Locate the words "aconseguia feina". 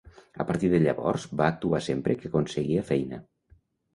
2.31-3.21